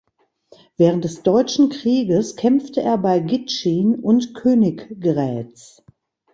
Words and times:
Während 0.77 1.03
des 1.03 1.21
Deutschen 1.21 1.69
Krieges 1.69 2.35
kämpfte 2.35 2.81
er 2.81 2.97
bei 2.97 3.19
Gitschin 3.19 3.93
und 3.99 4.33
Königgrätz. 4.33 5.83